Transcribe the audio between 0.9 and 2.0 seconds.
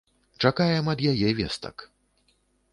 ад яе вестак.